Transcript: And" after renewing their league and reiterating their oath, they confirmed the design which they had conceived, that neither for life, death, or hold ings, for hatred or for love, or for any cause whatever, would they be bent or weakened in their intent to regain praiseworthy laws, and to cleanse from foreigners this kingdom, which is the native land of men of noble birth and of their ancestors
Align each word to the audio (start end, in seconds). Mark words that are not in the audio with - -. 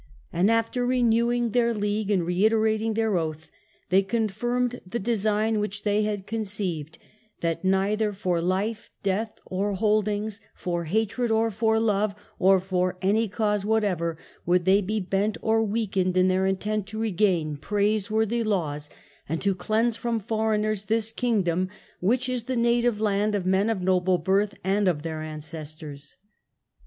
And" 0.33 0.49
after 0.49 0.83
renewing 0.83 1.51
their 1.51 1.75
league 1.75 2.09
and 2.09 2.25
reiterating 2.25 2.95
their 2.95 3.15
oath, 3.19 3.51
they 3.89 4.01
confirmed 4.01 4.81
the 4.83 4.97
design 4.97 5.59
which 5.59 5.83
they 5.83 6.01
had 6.01 6.25
conceived, 6.25 6.97
that 7.41 7.63
neither 7.63 8.11
for 8.11 8.41
life, 8.41 8.89
death, 9.03 9.37
or 9.45 9.73
hold 9.73 10.07
ings, 10.07 10.41
for 10.55 10.85
hatred 10.85 11.29
or 11.29 11.51
for 11.51 11.79
love, 11.79 12.15
or 12.39 12.59
for 12.59 12.97
any 13.03 13.27
cause 13.27 13.63
whatever, 13.63 14.17
would 14.43 14.65
they 14.65 14.81
be 14.81 14.99
bent 14.99 15.37
or 15.39 15.61
weakened 15.63 16.17
in 16.17 16.29
their 16.29 16.47
intent 16.47 16.87
to 16.87 16.97
regain 16.99 17.55
praiseworthy 17.57 18.43
laws, 18.43 18.89
and 19.29 19.39
to 19.43 19.53
cleanse 19.53 19.95
from 19.97 20.19
foreigners 20.19 20.85
this 20.85 21.11
kingdom, 21.11 21.69
which 21.99 22.27
is 22.27 22.45
the 22.45 22.55
native 22.55 22.99
land 22.99 23.35
of 23.35 23.45
men 23.45 23.69
of 23.69 23.83
noble 23.83 24.17
birth 24.17 24.55
and 24.63 24.87
of 24.87 25.03
their 25.03 25.21
ancestors 25.21 26.17